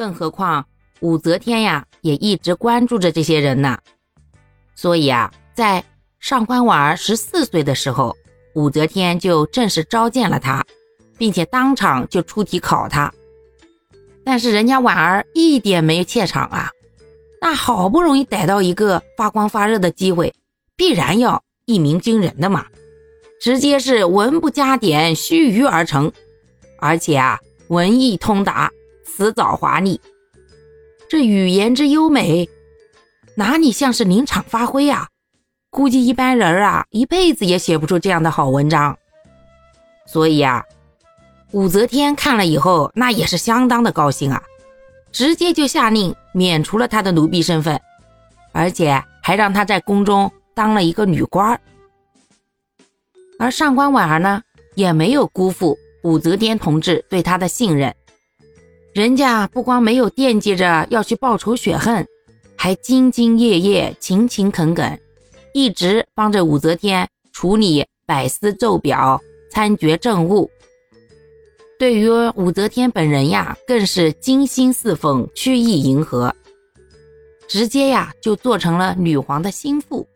[0.00, 0.64] 更何况
[1.00, 3.78] 武则天呀，也一直关注着这些人呢。
[4.74, 5.84] 所以啊，在
[6.18, 8.16] 上官婉儿十四岁的时候，
[8.54, 10.64] 武则天就正式召见了他，
[11.18, 13.12] 并且当场就出题考他。
[14.24, 16.70] 但是人家婉儿一点没怯场啊，
[17.38, 20.32] 那好不容易逮到一个发光发热的机会，
[20.76, 22.64] 必然要一鸣惊人的嘛，
[23.38, 26.10] 直接是文不加点，须臾而成，
[26.78, 27.38] 而且啊，
[27.68, 28.70] 文艺通达，
[29.16, 30.00] 辞藻华丽，
[31.08, 32.48] 这语言之优美，
[33.34, 35.08] 哪里像是临场发挥啊？
[35.70, 38.96] 估计一般人啊，一辈子也写不出这样的好文章。
[40.06, 40.64] 所以啊。
[41.52, 44.40] 武则天看了以后，那也是相当的高兴啊，
[45.10, 47.80] 直接就下令免除了他的奴婢身份，
[48.52, 51.60] 而且还让他在宫中当了一个女官
[53.36, 54.40] 而上官婉儿呢，
[54.76, 57.92] 也没有辜负武则天同志对她的信任，
[58.92, 62.04] 人家不光没有惦记着要去报仇雪恨，
[62.56, 65.00] 还兢兢业业、勤勤恳恳，
[65.54, 70.50] 一直帮着武则天处理百司奏表、参决政务。
[71.78, 76.34] 对于武则天本人呀，更是精心侍奉，曲意迎合，
[77.46, 80.06] 直接呀就做成了女皇的心腹。